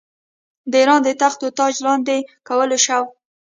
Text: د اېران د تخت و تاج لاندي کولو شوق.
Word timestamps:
د 0.71 0.73
اېران 0.81 0.99
د 1.03 1.09
تخت 1.21 1.39
و 1.45 1.49
تاج 1.57 1.75
لاندي 1.85 2.19
کولو 2.47 2.77
شوق. 2.85 3.07